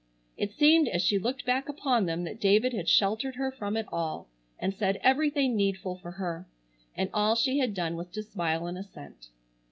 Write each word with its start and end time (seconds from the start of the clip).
It 0.35 0.51
seemed 0.51 0.87
as 0.87 1.03
she 1.03 1.19
looked 1.19 1.45
back 1.45 1.69
upon 1.69 2.07
them 2.07 2.23
that 2.23 2.39
David 2.41 2.73
had 2.73 2.89
sheltered 2.89 3.35
her 3.35 3.51
from 3.51 3.77
it 3.77 3.85
all, 3.91 4.27
and 4.57 4.73
said 4.73 4.99
everything 5.03 5.55
needful 5.55 5.95
for 6.01 6.13
her, 6.13 6.47
and 6.97 7.07
all 7.13 7.35
she 7.35 7.59
had 7.59 7.75
done 7.75 7.95
was 7.95 8.07
to 8.13 8.23
smile 8.23 8.65
an 8.65 8.77
assent. 8.77 9.27